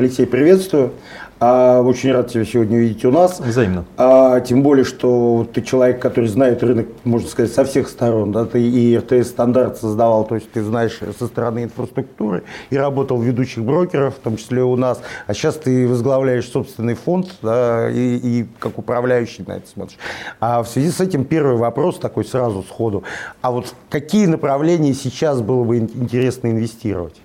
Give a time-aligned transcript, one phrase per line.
[0.00, 0.92] Алексей, приветствую.
[1.40, 3.38] А, очень рад тебя сегодня увидеть у нас.
[3.38, 3.84] Взаимно.
[3.98, 8.32] А, тем более, что ты человек, который знает рынок, можно сказать, со всех сторон.
[8.32, 8.46] Да?
[8.46, 13.62] Ты и РТС-стандарт создавал, то есть ты знаешь со стороны инфраструктуры и работал в ведущих
[13.62, 15.02] брокеров, в том числе у нас.
[15.26, 19.98] А сейчас ты возглавляешь собственный фонд да, и, и как управляющий на это смотришь.
[20.40, 23.04] А в связи с этим первый вопрос такой сразу сходу.
[23.42, 27.16] А вот в какие направления сейчас было бы интересно инвестировать?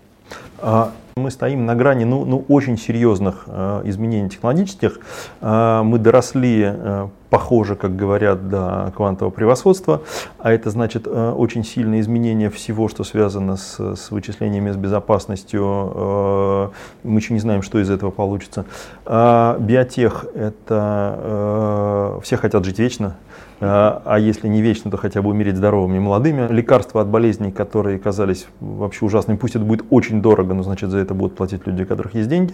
[0.57, 4.99] А, мы стоим на грани ну, ну, очень серьезных э, изменений технологических.
[5.39, 10.01] Э, мы доросли, э, похоже, как говорят, до квантового превосходства,
[10.39, 15.91] а это значит э, очень сильное изменение всего, что связано с, с вычислениями, с безопасностью.
[15.95, 16.69] Э,
[17.03, 18.65] мы еще не знаем, что из этого получится.
[19.05, 23.15] Э, биотех– это э, все хотят жить вечно,
[23.61, 26.51] а, а если не вечно, то хотя бы умереть здоровыми молодыми.
[26.51, 30.97] Лекарства от болезней, которые казались вообще ужасными, пусть это будет очень дорого, но значит за
[30.97, 32.53] это будут платить люди, у которых есть деньги.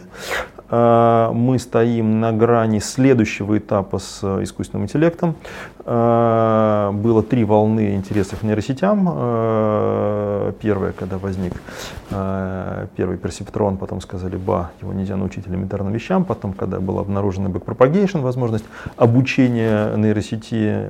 [0.70, 5.35] А, мы стоим на грани следующего этапа с э, искусственным интеллектом.
[5.85, 9.05] А, было три волны интересов к нейросетям.
[10.59, 11.53] Первая, когда возник
[12.95, 16.26] первый персептрон, потом сказали, ба, его нельзя научить элементарным вещам.
[16.26, 18.65] Потом, когда была обнаружена backpropagation, возможность
[18.98, 20.90] обучения нейросети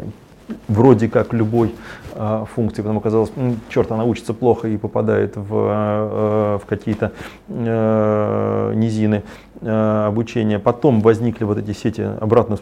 [0.67, 1.73] вроде как любой
[2.13, 7.11] э, функции, потом оказалось, ну, черт, она учится плохо и попадает в, э, в какие-то
[7.47, 9.23] э, низины
[9.61, 10.59] э, обучения.
[10.59, 12.59] Потом возникли вот эти сети обратного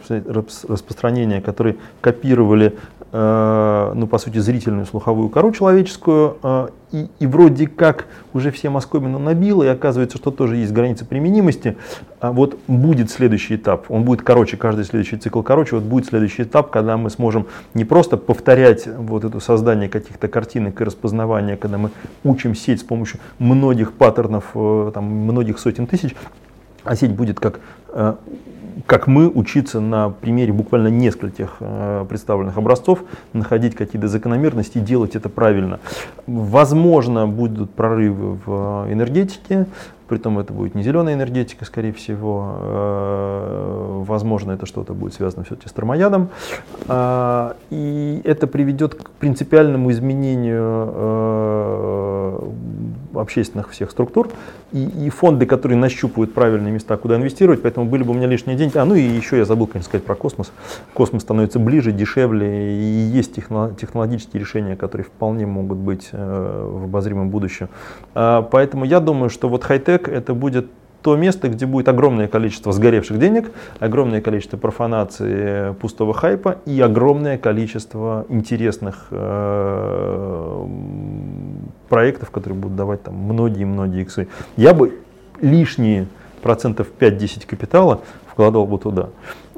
[0.68, 7.66] распространения, которые копировали, э, ну, по сути, зрительную слуховую кору человеческую, э, и, и вроде
[7.66, 11.76] как уже всем оскомину набило, и оказывается, что тоже есть границы применимости.
[12.20, 16.42] А вот будет следующий этап, он будет короче, каждый следующий цикл короче, вот будет следующий
[16.42, 21.78] этап, когда мы сможем не просто повторять вот это создание каких-то картинок и распознавания, когда
[21.78, 21.90] мы
[22.22, 26.14] учим сеть с помощью многих паттернов, э, там, многих сотен тысяч,
[26.84, 28.14] а сеть будет как э,
[28.90, 35.14] как мы, учиться на примере буквально нескольких э, представленных образцов, находить какие-то закономерности и делать
[35.14, 35.78] это правильно.
[36.26, 39.66] Возможно, будут прорывы в энергетике,
[40.10, 42.56] Притом это будет не зеленая энергетика, скорее всего.
[42.62, 46.30] Э, возможно, это что-то будет связано все-таки с термоядом.
[46.88, 52.50] А, и это приведет к принципиальному изменению э,
[53.14, 54.30] общественных всех структур.
[54.72, 58.56] И, и фонды, которые нащупывают правильные места, куда инвестировать, поэтому были бы у меня лишние
[58.56, 58.76] деньги.
[58.78, 60.52] А, ну и еще я забыл, конечно, сказать про космос.
[60.94, 67.30] Космос становится ближе, дешевле, и есть технологические решения, которые вполне могут быть э, в обозримом
[67.30, 67.68] будущем.
[68.14, 70.66] А, поэтому я думаю, что вот хай-тек АПК это будет
[71.02, 77.38] то место, где будет огромное количество сгоревших денег, огромное количество профанации пустого хайпа и огромное
[77.38, 80.66] количество интересных э,
[81.88, 84.28] проектов, которые будут давать там многие-многие иксы.
[84.58, 84.92] Я бы
[85.40, 86.06] лишние
[86.42, 89.08] процентов 5-10 капитала вкладывал бы туда.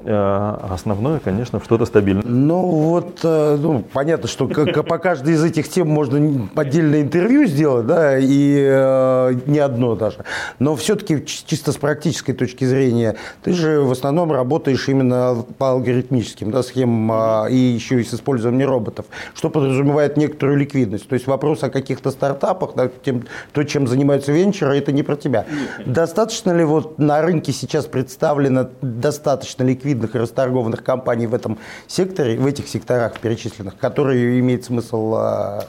[0.05, 2.25] Э, основное, конечно, что-то стабильное.
[2.27, 7.87] Ну вот, э, ну, понятно, что по каждой из этих тем можно отдельное интервью сделать,
[7.87, 10.25] да, и э, не одно даже.
[10.59, 16.51] Но все-таки чисто с практической точки зрения, ты же в основном работаешь именно по алгоритмическим
[16.51, 21.09] да, схемам а, и еще и с использованием роботов, что подразумевает некоторую ликвидность.
[21.09, 25.15] То есть вопрос о каких-то стартапах, да, тем, то, чем занимаются венчуры, это не про
[25.15, 25.47] тебя.
[25.87, 29.92] Достаточно ли вот на рынке сейчас представлено достаточно ликвидности?
[29.93, 35.67] Видных и расторгованных компаний в этом секторе, в этих секторах перечисленных, которые имеет смысл а,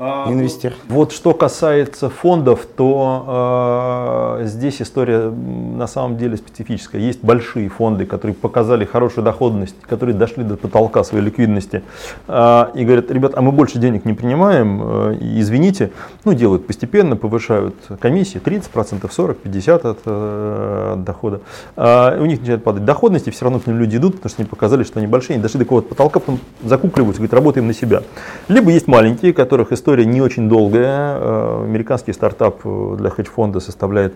[0.00, 0.74] инвестир.
[0.88, 7.02] Вот что касается фондов, то э, здесь история на самом деле специфическая.
[7.02, 11.82] Есть большие фонды, которые показали хорошую доходность, которые дошли до потолка своей ликвидности
[12.28, 15.90] э, и говорят, ребят, а мы больше денег не принимаем, э, извините,
[16.24, 21.40] ну делают постепенно, повышают комиссии 30%, 40%, 50% от, э, дохода.
[21.76, 24.40] Э, у них начинает падать доходность, и все равно к ним люди идут, потому что
[24.40, 27.74] они показали, что они большие, они дошли до какого-то потолка, потом закукливаются, говорят, работаем на
[27.74, 28.02] себя.
[28.48, 31.18] Либо есть маленькие, которых история история не очень долгая.
[31.18, 34.14] Э, американский стартап э, для хедж-фонда составляет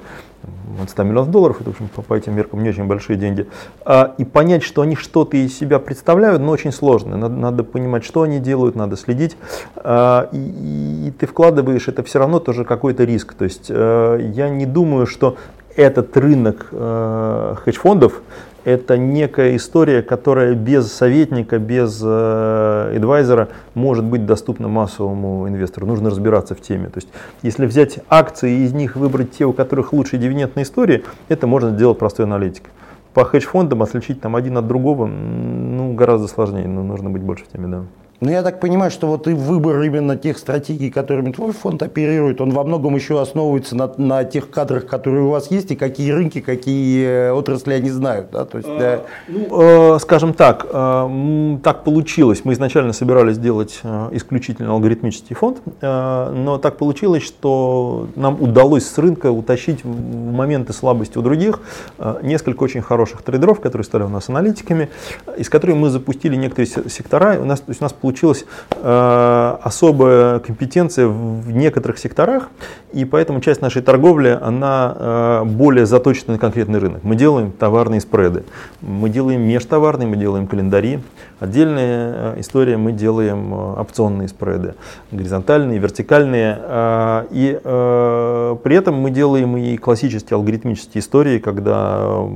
[0.87, 3.49] 100 миллионов долларов, это, в общем, по этим меркам не очень большие деньги.
[3.85, 7.17] А, и понять, что они что-то из себя представляют, но ну, очень сложно.
[7.17, 9.37] Надо, надо понимать, что они делают, надо следить.
[9.77, 13.35] А, и, и ты вкладываешь это все равно тоже какой-то риск.
[13.35, 15.37] То есть э, я не думаю, что
[15.75, 18.23] этот рынок хедж-фондов
[18.65, 25.87] это некая история, которая без советника, без э, адвайзера может быть доступна массовому инвестору.
[25.87, 26.89] Нужно разбираться в теме.
[26.89, 27.09] То есть,
[27.43, 31.71] если взять акции и из них выбрать те, у которых лучшие дивидендные истории, это можно
[31.71, 32.71] сделать простой аналитикой.
[33.13, 37.49] По хедж-фондам отличить там один от другого ну, гораздо сложнее, но нужно быть больше в
[37.49, 37.69] теме.
[37.69, 37.85] Да.
[38.21, 42.41] Ну, я так понимаю, что вот и выбор именно тех стратегий, которыми твой фонд оперирует,
[42.41, 46.13] он во многом еще основывается на, на тех кадрах, которые у вас есть, и какие
[46.13, 48.29] рынки, какие э, отрасли они знают.
[48.31, 48.45] Да?
[48.45, 49.01] То есть, а, да.
[49.29, 52.43] ну, э, скажем так, э, так получилось.
[52.45, 58.87] Мы изначально собирались сделать э, исключительно алгоритмический фонд, э, но так получилось, что нам удалось
[58.87, 61.61] с рынка утащить в моменты слабости у других
[61.99, 64.89] э, несколько очень хороших трейдеров, которые стали у нас аналитиками,
[65.37, 67.39] из которых мы запустили некоторые сектора.
[67.41, 72.51] У нас, то есть у нас получилась э, особая компетенция в некоторых секторах,
[72.93, 77.03] и поэтому часть нашей торговли, она э, более заточена на конкретный рынок.
[77.03, 78.45] Мы делаем товарные спреды,
[78.83, 81.01] мы делаем межтоварные, мы делаем календари.
[81.41, 84.75] Отдельная э, история, мы делаем э, опционные спреды,
[85.11, 86.59] горизонтальные, вертикальные.
[86.61, 92.29] Э, и э, при этом мы делаем и классические алгоритмические истории, когда э,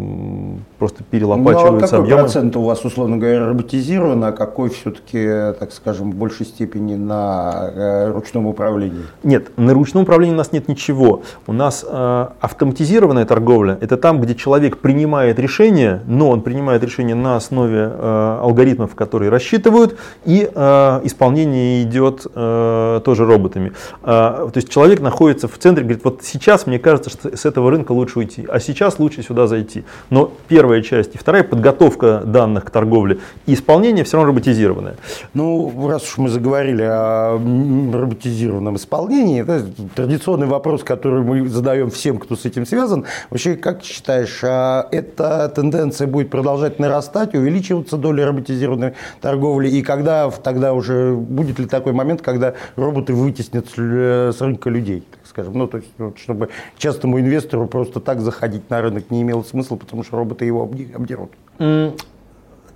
[0.79, 2.23] просто перелопачиваются ну, а какой объемы.
[2.23, 5.19] процент у вас, условно говоря, роботизирован, а какой все-таки,
[5.59, 9.03] так скажем, в большей степени на э, ручном управлении?
[9.23, 11.23] Нет, на ручном управлении у нас нет ничего.
[11.47, 17.17] У нас э, автоматизированная торговля– это там, где человек принимает решение, но он принимает решение
[17.17, 23.73] на основе э, алгоритмов, которые рассчитывают, и исполнение идет тоже роботами.
[24.03, 27.93] То есть человек находится в центре, говорит, вот сейчас мне кажется, что с этого рынка
[27.93, 29.85] лучше уйти, а сейчас лучше сюда зайти.
[30.11, 34.97] Но первая часть и вторая подготовка данных к торговле и исполнение все равно роботизированное.
[35.35, 35.48] Ну,
[35.89, 39.61] раз уж мы заговорили о роботизированном исполнении, да,
[39.95, 45.49] традиционный вопрос, который мы задаем всем, кто с этим связан, вообще, как считаешь, а эта
[45.49, 51.93] тенденция будет продолжать нарастать, увеличиваться доля роботизированной торговли, и когда тогда уже будет ли такой
[51.93, 55.05] момент, когда роботы вытеснят с рынка людей?
[55.29, 55.55] скажем.
[55.55, 56.49] Ну, то есть, вот, чтобы
[56.79, 61.31] частному инвестору просто так заходить на рынок не имело смысла, потому что роботы его обдерут.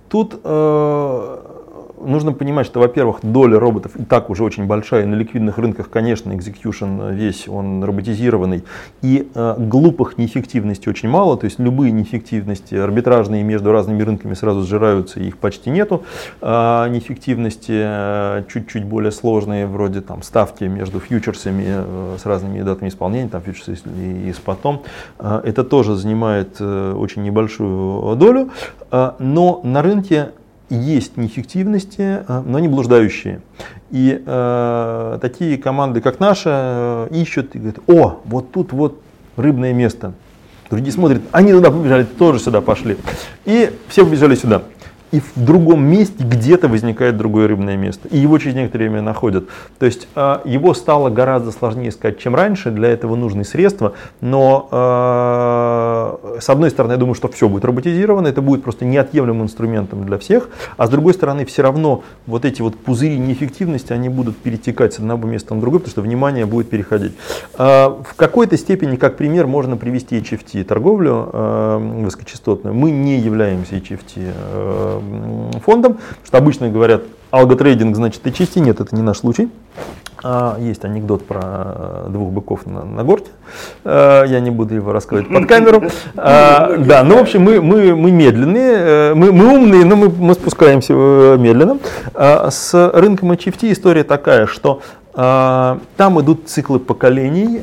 [0.09, 1.37] Тут э,
[2.05, 5.05] нужно понимать, что, во-первых, доля роботов и так уже очень большая.
[5.05, 8.63] На ликвидных рынках, конечно, экзекьюшн весь, он роботизированный.
[9.01, 11.37] И э, глупых неэффективностей очень мало.
[11.37, 16.03] То есть любые неэффективности арбитражные между разными рынками сразу сжираются, их почти нету.
[16.41, 22.89] Э, неэффективности э, чуть-чуть более сложные, вроде там ставки между фьючерсами э, с разными датами
[22.89, 24.81] исполнения, там фьючерсы и, и спотом.
[25.19, 28.49] Э, это тоже занимает э, очень небольшую долю.
[28.91, 30.31] Э, но на рынке
[30.75, 33.41] есть неэффективности, э, но они блуждающие.
[33.91, 39.01] И э, такие команды, как наша, э, ищут и говорят, о, вот тут вот
[39.35, 40.13] рыбное место.
[40.69, 42.97] Другие смотрят, они туда побежали, тоже сюда пошли.
[43.45, 44.63] И все побежали сюда
[45.13, 48.07] и в другом месте где-то возникает другое рыбное место.
[48.07, 49.47] И его через некоторое время находят.
[49.77, 52.71] То есть э, его стало гораздо сложнее искать, чем раньше.
[52.71, 53.93] Для этого нужны средства.
[54.21, 58.27] Но э, с одной стороны, я думаю, что все будет роботизировано.
[58.27, 60.49] Это будет просто неотъемлемым инструментом для всех.
[60.77, 64.97] А с другой стороны, все равно вот эти вот пузыри неэффективности, они будут перетекать с
[64.97, 67.13] одного места на другое, потому что внимание будет переходить.
[67.59, 71.29] Э, в какой-то степени, как пример, можно привести HFT торговлю
[72.03, 72.73] высокочастотную.
[72.73, 75.02] Мы не являемся HFT
[75.65, 79.49] фондом, что обычно говорят, алготрейдинг значит и чисти, нет, это не наш случай.
[80.25, 83.29] А, есть анекдот про двух быков на, на горте.
[83.83, 85.83] А, я не буду его рассказывать под камеру.
[86.15, 90.09] А, да, ну, в общем, мы, мы, мы медленные, э, мы, мы умные, но мы,
[90.09, 91.79] мы спускаемся э, медленно.
[92.15, 94.81] С рынком HFT история такая, что
[95.13, 97.61] там идут циклы поколений,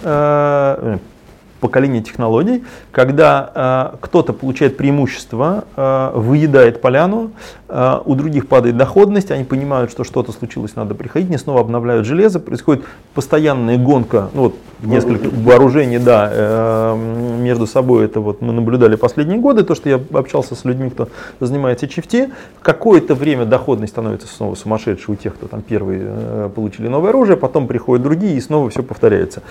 [1.61, 7.31] поколение технологий, когда э, кто-то получает преимущество, э, выедает поляну,
[7.69, 12.07] э, у других падает доходность, они понимают, что что-то случилось, надо приходить, они снова обновляют
[12.07, 16.97] железо, происходит постоянная гонка, ну вот несколько вооружений, да, э,
[17.41, 21.09] между собой, это вот мы наблюдали последние годы, то, что я общался с людьми, кто
[21.41, 26.89] занимается HFT, какое-то время доходность становится снова сумасшедшей у тех, кто там первые э, получили
[26.89, 29.43] новое оружие, потом приходят другие и снова все повторяется.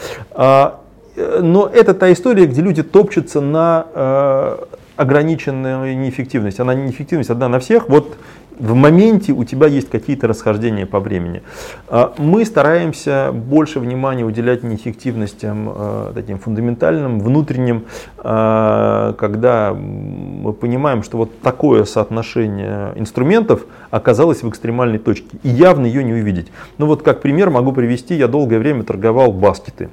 [1.20, 4.58] А Э, но это та история, где люди топчутся на э,
[4.96, 6.60] ограниченную неэффективность.
[6.60, 7.90] Она неэффективность одна на всех.
[7.90, 8.18] Вот
[8.58, 11.42] в моменте у тебя есть какие-то расхождения по времени.
[11.90, 17.86] Э, мы стараемся больше внимания уделять неэффективностям э, таким фундаментальным, внутренним,
[18.18, 26.04] когда мы понимаем, что вот такое соотношение инструментов оказалось в экстремальной точке, и явно ее
[26.04, 26.48] не увидеть.
[26.78, 29.90] Ну вот как пример могу привести, я долгое время торговал баскеты.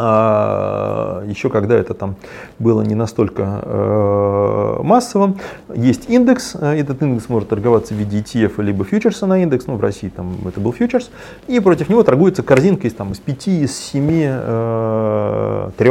[0.00, 2.14] А еще когда это там
[2.60, 5.34] было не настолько э, массово,
[5.74, 9.80] есть индекс, этот индекс может торговаться в виде ETF либо фьючерса на индекс, ну в
[9.80, 11.10] России там это был фьючерс,
[11.48, 15.90] и против него торгуется корзинка из, там, из 5, из 7, э, 3,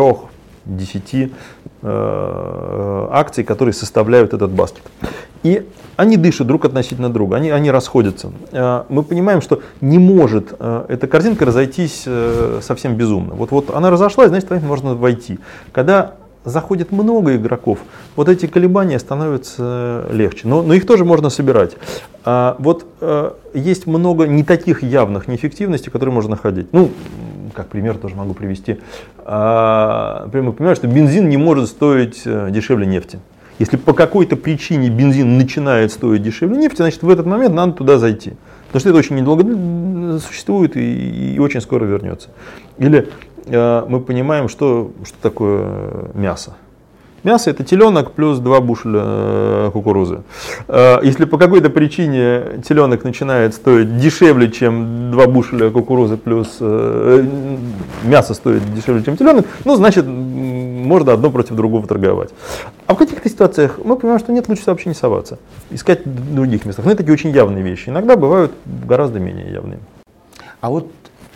[0.67, 1.31] 10
[1.81, 4.83] э, акций, которые составляют этот баскет.
[5.43, 8.31] И они дышат друг относительно друга, они, они расходятся.
[8.51, 13.35] Э, мы понимаем, что не может э, эта корзинка разойтись э, совсем безумно.
[13.35, 15.39] Вот, вот она разошлась, значит, можно войти.
[15.71, 16.15] Когда
[16.47, 17.79] заходит много игроков,
[18.15, 20.47] вот эти колебания становятся легче.
[20.47, 21.75] Но, но их тоже можно собирать.
[22.23, 26.67] А вот э, есть много не таких явных неэффективностей, которые можно находить.
[26.71, 26.91] Ну,
[27.57, 28.79] как пример тоже могу привести.
[29.25, 33.19] А, например, мы понимаем, что бензин не может стоить дешевле нефти.
[33.59, 37.97] Если по какой-то причине бензин начинает стоить дешевле нефти, значит в этот момент надо туда
[37.97, 38.33] зайти.
[38.67, 42.29] Потому что это очень недолго существует и, и очень скоро вернется.
[42.77, 43.09] Или
[43.45, 46.55] э, мы понимаем, что, что такое мясо.
[47.27, 50.21] Мясо это теленок плюс два бушеля э, кукурузы.
[50.69, 57.25] Э, если по какой-то причине теленок начинает стоить дешевле, чем два бушеля кукурузы плюс э,
[58.05, 62.29] мясо стоит дешевле, чем теленок, ну значит можно одно против другого торговать.
[62.85, 65.37] А в каких-то ситуациях мы понимаем, что нет, лучше вообще не соваться.
[65.69, 66.85] Искать в других местах.
[66.85, 67.89] Но это такие очень явные вещи.
[67.89, 69.79] Иногда бывают гораздо менее явные.
[70.61, 70.89] А вот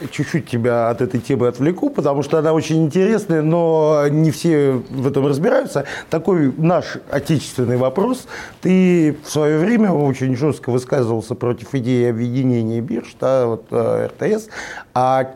[0.09, 5.07] чуть-чуть тебя от этой темы отвлеку, потому что она очень интересная, но не все в
[5.07, 5.85] этом разбираются.
[6.09, 8.27] Такой наш отечественный вопрос.
[8.61, 14.49] Ты в свое время очень жестко высказывался против идеи объединения бирж, да, вот, э, РТС.
[14.93, 15.33] А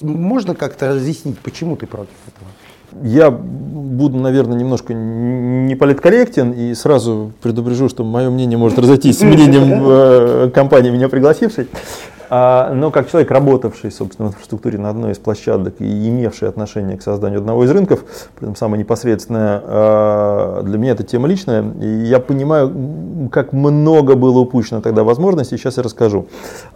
[0.00, 2.50] можно как-то разъяснить, почему ты против этого?
[3.02, 9.22] Я буду, наверное, немножко не политкорректен и сразу предупрежу, что мое мнение может разойтись с
[9.22, 11.66] мнением э, компании, меня пригласившей.
[12.30, 16.96] А, но как человек, работавший, собственно, в инфраструктуре на одной из площадок и имевший отношение
[16.96, 18.04] к созданию одного из рынков,
[18.36, 24.14] при этом самое непосредственное, а, для меня эта тема личная, и я понимаю, как много
[24.14, 26.26] было упущено тогда возможностей, сейчас я расскажу.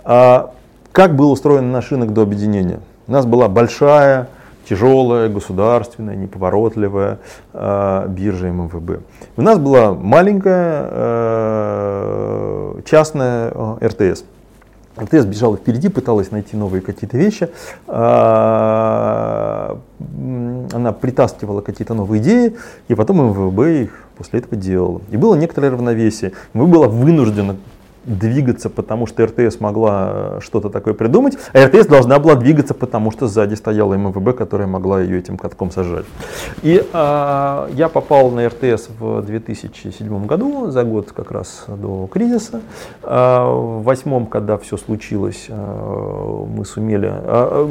[0.04, 0.52] А,
[0.92, 2.80] как был устроен наш рынок до объединения?
[3.06, 4.28] У нас была большая,
[4.68, 7.18] тяжелая, государственная, неповоротливая
[7.52, 9.00] э, биржа МВБ.
[9.36, 14.24] У нас была маленькая э, частная э, РТС.
[14.98, 17.48] РТС бежала впереди, пыталась найти новые какие-то вещи.
[20.70, 22.56] Она притаскивала какие-то новые идеи,
[22.88, 25.00] и потом МВБ их после этого делала.
[25.10, 26.32] И было некоторое равновесие.
[26.52, 27.56] Мы была вынуждена
[28.08, 33.10] двигаться, потому что РТС могла э, что-то такое придумать, а РТС должна была двигаться, потому
[33.10, 36.06] что сзади стояла МВБ, которая могла ее этим катком сажать.
[36.62, 42.62] И а, я попал на РТС в 2007 году, за год как раз до кризиса.
[43.02, 47.68] А, в восьмом, когда все случилось, а, мы сумели, а,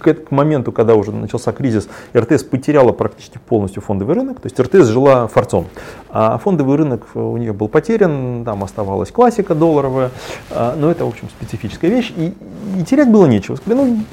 [0.00, 4.58] к, к моменту, когда уже начался кризис, РТС потеряла практически полностью фондовый рынок, то есть
[4.58, 5.66] РТС жила форцом,
[6.10, 10.10] а фондовый рынок у нее был потерян, там оставалась классика, долларовая,
[10.50, 12.32] а, но это, в общем, специфическая вещь, и,
[12.78, 13.56] и терять было нечего.
[13.56, 14.04] Сказали, ну,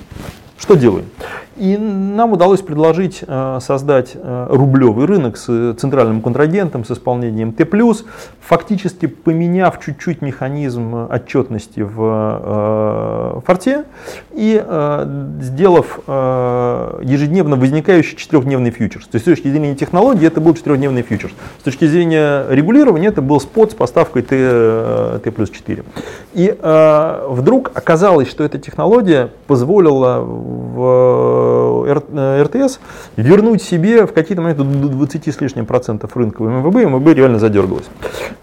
[0.58, 1.06] что делаем?
[1.58, 7.66] И нам удалось предложить э, создать э, рублевый рынок с центральным контрагентом, с исполнением Т+,
[8.42, 13.86] фактически поменяв чуть-чуть механизм отчетности в э, форте
[14.34, 14.62] и
[15.42, 19.08] сделав ежедневно возникающий четыхдневный фьючерс.
[19.08, 21.34] То есть с точки зрения технологии это был четырехдневный фьючерс.
[21.60, 25.84] С точки зрения регулирования это был спот с поставкой Т, Т плюс 4.
[26.34, 26.58] И
[27.30, 31.45] вдруг оказалось, что эта технология позволила в
[32.44, 32.80] РТС
[33.16, 37.40] вернуть себе в какие-то моменты до 20 с лишним процентов рынка в МВБ, МВБ реально
[37.40, 37.86] задергалась.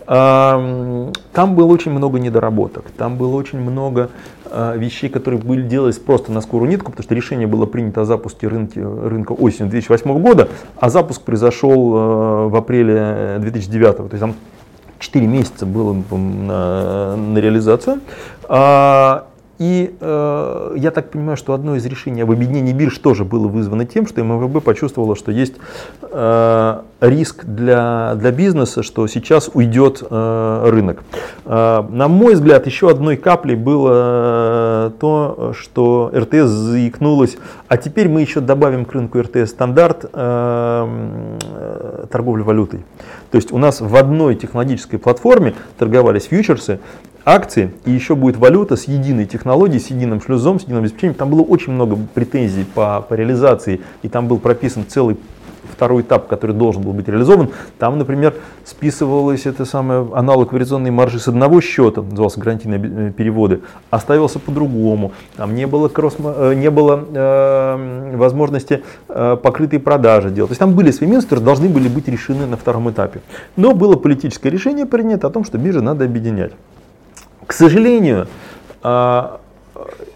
[0.07, 4.11] Там было очень много недоработок, там было очень много
[4.55, 8.05] а, вещей, которые были делались просто на скорую нитку, потому что решение было принято о
[8.05, 13.97] запуске рынки, рынка осенью 2008 года, а запуск произошел э, в апреле 2009.
[13.97, 14.35] То есть там
[14.99, 18.01] 4 месяца было на, на реализацию.
[18.47, 19.25] А,
[19.63, 23.87] и э, я так понимаю, что одно из решений об объединении бирж тоже было вызвано
[23.87, 25.55] тем, что МВБ почувствовало, что есть
[26.03, 31.05] э, риск для, для бизнеса, что сейчас уйдет э, рынок.
[31.45, 37.37] Э, на мой взгляд, еще одной каплей было э, то, что РТС заикнулась,
[37.69, 40.89] а теперь мы еще добавим к рынку РТС стандарт э,
[41.43, 42.81] э, торговли валютой.
[43.31, 46.81] То есть у нас в одной технологической платформе торговались фьючерсы,
[47.25, 51.15] акции, и еще будет валюта с единой технологией, с единым шлюзом, с единым обеспечением.
[51.15, 55.17] Там было очень много претензий по, по реализации, и там был прописан целый
[55.71, 61.19] второй этап, который должен был быть реализован, там, например, списывалась это самое аналог вариационной маржи
[61.19, 63.61] с одного счета, назывался гарантийные э, переводы,
[63.91, 70.51] оставился по-другому, там не было, кросс, э, не было э, возможности э, покрытой продажи делать.
[70.51, 73.21] То есть там были свои минусы, которые должны были быть решены на втором этапе.
[73.57, 76.53] Но было политическое решение принято о том, что биржи надо объединять.
[77.47, 78.29] К сожалению,
[78.83, 79.41] а,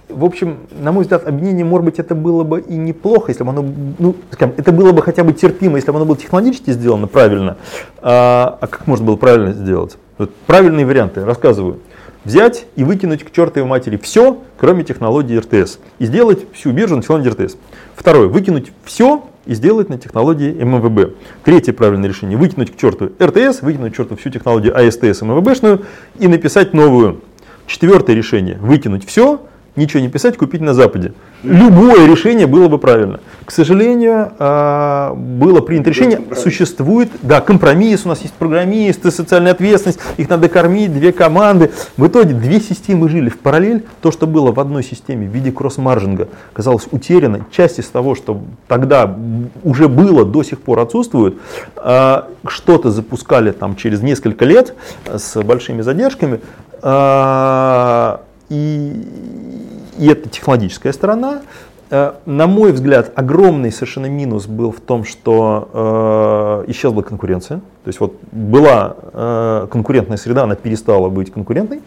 [0.08, 3.50] в общем, на мой взгляд, объединение, может быть, это было бы и неплохо, если бы
[3.50, 3.64] оно,
[3.98, 7.56] ну, скажем, это было бы хотя бы терпимо, если бы оно было технологически сделано правильно.
[8.00, 9.96] А, а как можно было правильно сделать?
[10.18, 11.80] Вот правильные варианты, рассказываю.
[12.24, 15.78] Взять и выкинуть к чертовой матери все, кроме технологии РТС.
[15.98, 17.56] И сделать всю биржу на технологии РТС.
[17.94, 21.14] Второе, выкинуть все и сделать на технологии МВБ.
[21.44, 25.84] Третье правильное решение, выкинуть к черту РТС, выкинуть к черту всю технологию АСТС МВБшную
[26.18, 27.22] и написать новую.
[27.66, 29.40] Четвертое решение, выкинуть все,
[29.76, 31.14] ничего не писать, купить на Западе.
[31.46, 33.20] Любое решение было бы правильно.
[33.44, 40.00] К сожалению, а, было принято решение, существует, да, компромисс, у нас есть программисты, социальная ответственность,
[40.16, 41.70] их надо кормить, две команды.
[41.96, 43.84] В итоге две системы жили в параллель.
[44.02, 47.46] То, что было в одной системе в виде кросс-маржинга, казалось утеряно.
[47.52, 49.16] Часть из того, что тогда
[49.62, 51.36] уже было, до сих пор отсутствует.
[51.76, 54.74] А, что-то запускали там через несколько лет
[55.06, 56.40] с большими задержками.
[56.82, 58.92] А, и
[59.98, 61.42] и это технологическая сторона.
[61.88, 67.58] Э, на мой взгляд, огромный совершенно минус был в том, что э, исчезла конкуренция.
[67.84, 71.80] То есть вот была э, конкурентная среда, она перестала быть конкурентной.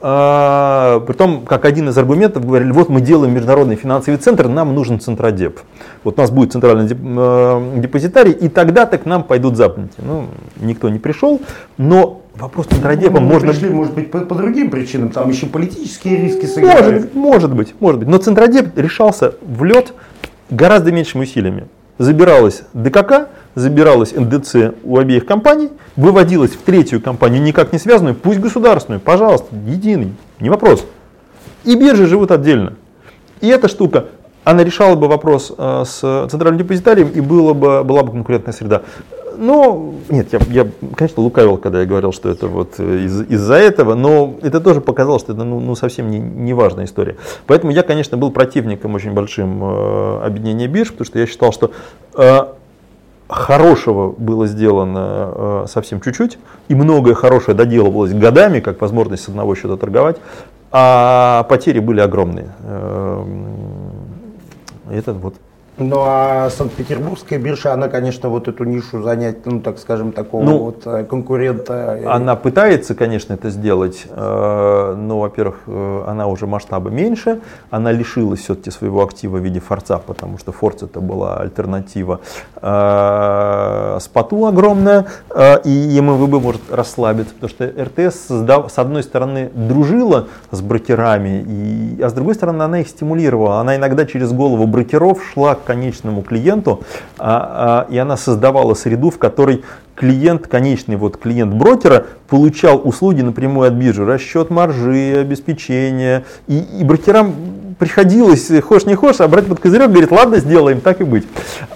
[0.00, 5.00] Э, притом, как один из аргументов, говорили, вот мы делаем международный финансовый центр, нам нужен
[5.00, 5.60] центродеп.
[6.04, 9.96] Вот у нас будет центральный э, депозитарий, и тогда так к нам пойдут западники.
[9.98, 10.26] Ну,
[10.60, 11.40] никто не пришел,
[11.76, 13.50] но Вопрос центродепа ну, можно...
[13.50, 16.92] Пришли, может быть, по, по другим причинам, там еще политические риски сыграли.
[16.92, 18.08] Может, может быть, может быть.
[18.08, 19.92] Но центродеп решался в лед
[20.48, 21.66] гораздо меньшими усилиями.
[21.98, 28.38] Забиралась ДКК, забиралась НДЦ у обеих компаний, выводилась в третью компанию, никак не связанную, пусть
[28.40, 30.84] государственную, пожалуйста, единый, не вопрос.
[31.64, 32.74] И биржи живут отдельно.
[33.40, 34.06] И эта штука,
[34.44, 36.00] она решала бы вопрос э, с
[36.30, 38.82] центральным депозитарием и было бы, была бы конкурентная среда.
[39.36, 43.54] Но, нет, я, я, конечно, лукавил, когда я говорил, что это вот э, из, из-за
[43.54, 47.16] этого, но это тоже показало, что это ну, ну, совсем не, не важная история.
[47.46, 51.70] Поэтому я, конечно, был противником очень большим э, объединения бирж, потому что я считал, что
[52.16, 52.46] э,
[53.28, 59.54] хорошего было сделано э, совсем чуть-чуть, и многое хорошее доделывалось годами, как возможность с одного
[59.54, 60.16] счета торговать,
[60.70, 62.54] а потери были огромные.
[62.62, 63.24] Э,
[64.90, 65.34] это вот
[65.78, 70.58] ну а Санкт-Петербургская биржа, она, конечно, вот эту нишу занять, ну так скажем, такого ну,
[70.58, 71.98] вот э, конкурента.
[72.06, 78.40] Она пытается, конечно, это сделать, э, но, во-первых, э, она уже масштаба меньше, она лишилась
[78.40, 82.20] все-таки своего актива в виде форца, потому что форц это была альтернатива
[84.00, 85.06] споту огромная,
[85.64, 92.12] и МВБ может расслабиться, потому что РТС, с одной стороны, дружила с брокерами, а с
[92.12, 93.60] другой стороны, она их стимулировала.
[93.60, 96.82] Она иногда через голову брокеров шла к конечному клиенту,
[97.18, 103.20] а, а, и она создавала среду, в которой клиент, конечный вот клиент брокера, получал услуги
[103.20, 107.34] напрямую от биржи, расчет маржи, обеспечение, и, и брокерам
[107.78, 111.26] приходилось, хочешь не хочешь, а брать под козырек, говорит, ладно, сделаем, так и быть.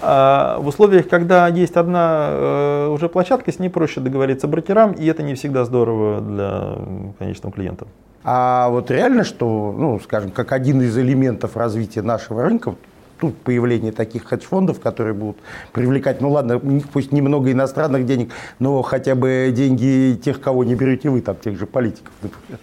[0.01, 5.05] А в условиях, когда есть одна э, уже площадка, с ней проще договориться брокерам, и
[5.05, 6.77] это не всегда здорово для
[7.19, 7.85] конечного клиента.
[8.23, 12.75] А вот реально, что, ну, скажем, как один из элементов развития нашего рынка,
[13.23, 15.37] тут появление таких хедж-фондов, которые будут
[15.71, 16.59] привлекать, ну ладно,
[16.91, 21.57] пусть немного иностранных денег, но хотя бы деньги тех, кого не берете вы, там, тех
[21.57, 22.59] же политиков, например.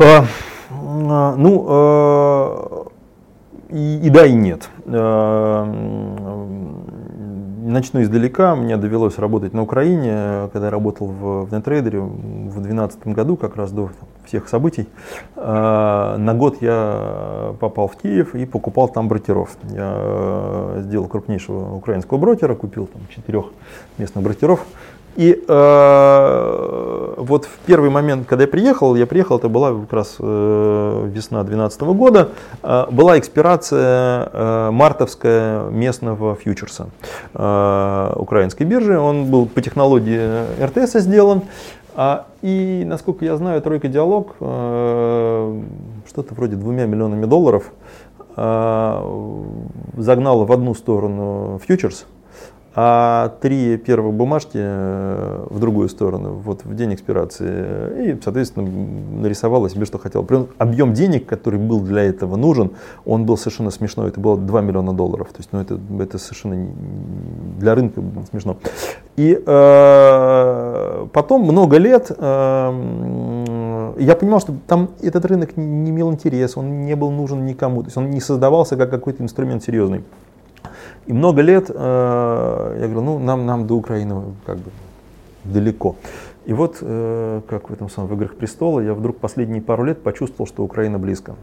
[0.00, 0.26] А,
[0.68, 2.86] а, ну, а,
[3.70, 4.68] и, и да, и нет.
[4.86, 5.64] А,
[7.62, 8.54] начну издалека.
[8.54, 13.56] Мне довелось работать на Украине, когда я работал в, в NetTrader в 2012 году, как
[13.56, 13.90] раз до
[14.24, 14.88] всех событий.
[15.36, 19.56] А, на год я попал в Киев и покупал там брокеров.
[19.70, 23.46] Я э, сделал крупнейшего украинского брокера, купил там четырех
[23.98, 24.64] местных брокеров.
[25.16, 30.16] И э, вот в первый момент, когда я приехал, я приехал, это была как раз
[30.18, 32.30] э, весна 2012 года,
[32.62, 36.86] э, была экспирация э, мартовская местного фьючерса
[37.34, 38.98] э, украинской биржи.
[38.98, 41.42] Он был по технологии РТС сделан.
[41.94, 45.62] А, и, насколько я знаю, Тройка Диалог э,
[46.08, 47.70] что-то вроде двумя миллионами долларов
[48.34, 52.06] э, загнала в одну сторону фьючерс,
[52.74, 58.12] а три первых бумажки э, в другую сторону, вот в день экспирации.
[58.12, 58.66] И, соответственно,
[59.20, 60.24] нарисовала себе, что хотел.
[60.24, 62.70] При объем денег, который был для этого нужен,
[63.04, 64.08] он был совершенно смешной.
[64.08, 65.28] Это было 2 миллиона долларов.
[65.28, 66.68] То есть, ну, это, это совершенно
[67.58, 68.56] для рынка смешно.
[69.16, 76.60] И э, потом много лет э, я понимал, что там этот рынок не имел интереса,
[76.60, 77.82] он не был нужен никому.
[77.82, 80.04] То есть он не создавался как какой-то инструмент серьезный.
[81.06, 84.70] И много лет э, я говорю, ну нам, нам до Украины как бы
[85.44, 85.96] далеко.
[86.44, 90.02] И вот, э, как в этом самом в «Играх престола», я вдруг последние пару лет
[90.02, 91.36] почувствовал, что Украина близко.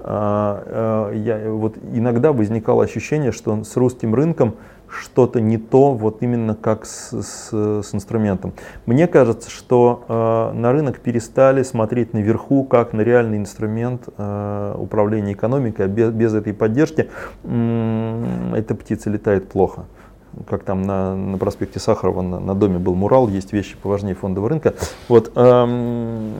[0.00, 4.54] Э, э, я, вот иногда возникало ощущение, что с русским рынком
[4.90, 8.52] что-то не то, вот именно как с, с, с инструментом.
[8.86, 15.32] Мне кажется, что э, на рынок перестали смотреть наверху, как на реальный инструмент э, управления
[15.32, 17.08] экономикой, а без, без этой поддержки
[17.44, 19.84] э, эта птица летает плохо
[20.48, 24.50] как там на, на проспекте Сахарова на, на доме был мурал, есть вещи поважнее фондового
[24.50, 24.74] рынка.
[25.08, 26.32] Вот, эм,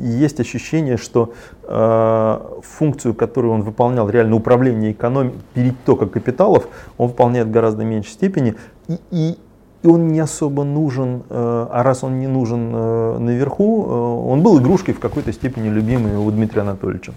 [0.00, 7.48] есть ощущение, что э, функцию, которую он выполнял, реально управление экономикой, перетока капиталов, он выполняет
[7.48, 8.54] в гораздо меньшей степени.
[8.88, 9.38] И, и,
[9.82, 14.42] и он не особо нужен, э, а раз он не нужен э, наверху, э, он
[14.42, 17.14] был игрушкой в какой-то степени любимой у Дмитрия Анатольевича.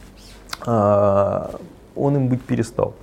[0.65, 1.50] Э,
[1.95, 2.93] он им быть перестал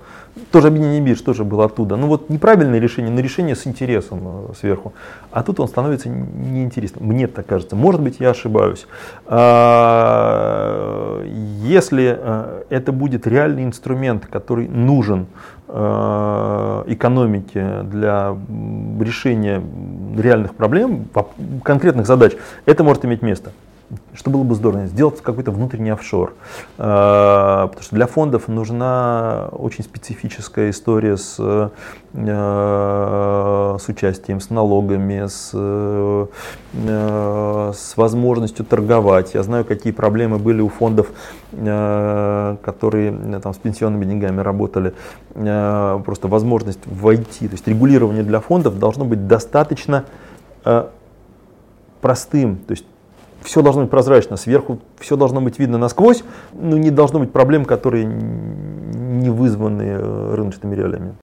[0.51, 1.95] тоже объединение бирж тоже было оттуда.
[1.95, 4.93] Ну вот неправильное решение, но решение с интересом э, сверху.
[5.31, 7.05] А тут он становится неинтересным.
[7.05, 7.75] Мне так кажется.
[7.75, 8.87] Может быть, я ошибаюсь.
[9.27, 11.23] А,
[11.63, 15.27] если э, это будет реальный инструмент, который нужен
[15.67, 18.35] э, экономике для
[18.99, 19.61] решения
[20.17, 21.05] реальных проблем,
[21.63, 22.33] конкретных задач,
[22.65, 23.51] это может иметь место
[24.13, 26.33] что было бы здорово, сделать какой-то внутренний офшор.
[26.77, 31.69] А, потому что для фондов нужна очень специфическая история с, э,
[33.79, 36.25] с участием, с налогами, с, э,
[37.75, 39.33] с возможностью торговать.
[39.33, 41.07] Я знаю, какие проблемы были у фондов,
[41.51, 44.93] э, которые там, с пенсионными деньгами работали.
[45.33, 47.47] Просто возможность войти.
[47.47, 50.05] То есть регулирование для фондов должно быть достаточно
[52.01, 52.57] простым.
[52.57, 52.85] То есть
[53.45, 57.63] все должно быть прозрачно, сверху все должно быть видно насквозь, но не должно быть проблем,
[57.63, 61.13] которые не вызваны э, рыночными реалиями.